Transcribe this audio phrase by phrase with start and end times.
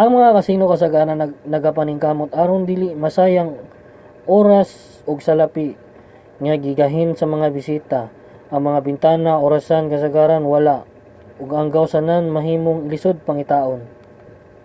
[0.00, 1.20] ang mga casino kasagaran
[1.54, 3.50] nagapaningkamot aron dili masayang
[4.40, 4.70] oras
[5.10, 5.68] ug salapi
[6.44, 8.00] nga gigahin sa mga bisita.
[8.52, 10.76] ang mga bintana ug orasan kasagaran wala
[11.40, 13.80] ug ang gawsanan mahimong lisod pangitaon